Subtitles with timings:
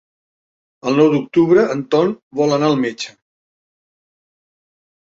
[0.91, 3.17] El nou d'octubre en Ton vol anar al metge.